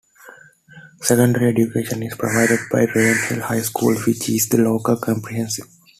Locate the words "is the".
4.29-4.57